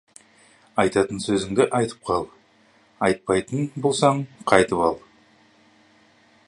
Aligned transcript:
Айтатын 0.83 1.19
сөзіңді 1.25 1.67
айтып 1.79 2.09
қал, 2.09 2.25
айтпайтын 3.09 3.69
болсаң, 3.87 4.27
қайтып 4.53 4.85
ал. 4.89 5.01